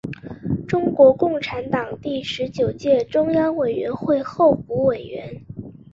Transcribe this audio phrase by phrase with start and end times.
[0.67, 5.43] 中国共产党第十九届中央委员会候补委员。